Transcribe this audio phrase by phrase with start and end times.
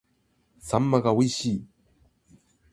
[0.59, 1.65] 秋刀魚が美味しい